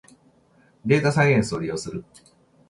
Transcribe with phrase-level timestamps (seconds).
[0.83, 2.03] データサイエンスを利用する